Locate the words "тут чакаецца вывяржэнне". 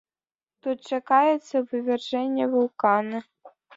0.67-2.45